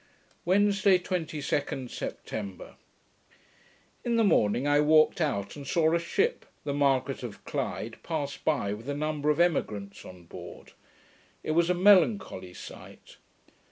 Wednesday, 0.45 0.97
22d 0.97 1.87
September 1.91 2.73
In 4.03 4.15
the 4.15 4.23
morning 4.23 4.67
I 4.67 4.79
walked 4.81 5.21
out, 5.21 5.55
and 5.55 5.67
saw 5.67 5.93
a 5.93 5.99
ship, 5.99 6.43
the 6.63 6.73
Margaret 6.73 7.21
of 7.21 7.45
Clyde, 7.45 7.97
pass 8.01 8.35
by 8.35 8.73
with 8.73 8.89
a 8.89 8.95
number 8.95 9.29
of 9.29 9.39
emigrants 9.39 10.03
on 10.03 10.23
board. 10.23 10.71
It 11.43 11.51
was 11.51 11.69
a 11.69 11.75
melancholy 11.75 12.55
sight. 12.55 13.17